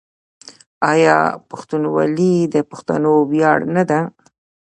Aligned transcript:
آیا 0.91 1.17
پښتونولي 1.49 2.35
د 2.53 2.55
پښتنو 2.69 3.13
ویاړ 3.31 3.59
نه 3.75 3.83
ده؟ 3.89 3.99